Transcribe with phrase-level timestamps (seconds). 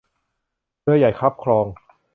[0.81, 1.65] เรือใหญ่คับคลอง